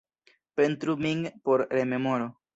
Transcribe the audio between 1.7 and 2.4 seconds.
rememoro.